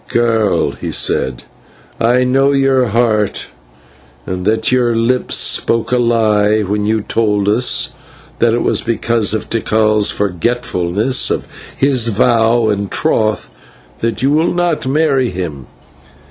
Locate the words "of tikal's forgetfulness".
9.35-11.29